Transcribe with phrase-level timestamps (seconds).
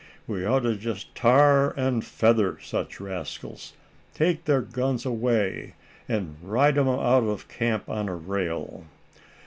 [0.25, 3.73] We ought to just tar and feather such rascals,
[4.15, 5.75] take their guns away,
[6.09, 8.85] and ride 'em out of camp on a rail."